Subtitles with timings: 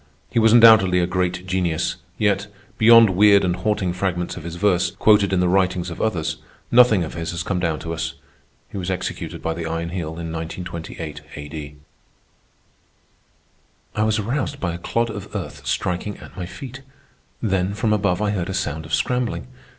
[0.31, 2.47] He was undoubtedly a great genius; yet,
[2.79, 6.37] beyond weird and haunting fragments of his verse, quoted in the writings of others,
[6.71, 8.15] nothing of his has come down to us.
[8.71, 11.75] He was executed by the Iron Heel in 1928 A.D.
[13.95, 16.81] I was aroused by a clod of earth striking at my feet.
[17.39, 19.45] Then from above, I heard a sound of scrambling.